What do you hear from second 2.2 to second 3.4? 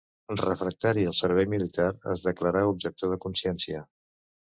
declarà objector de